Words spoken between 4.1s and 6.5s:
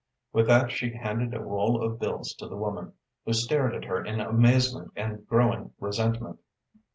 amazement and growing resentment.